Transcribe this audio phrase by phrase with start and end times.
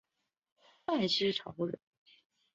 [0.83, 1.79] 范希朝人。